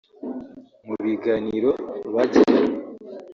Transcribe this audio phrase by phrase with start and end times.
[0.85, 1.71] Mu biganiro
[2.13, 2.77] bagiranye